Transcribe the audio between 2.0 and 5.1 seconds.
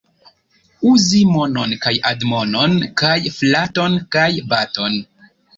admonon kaj flaton kaj baton.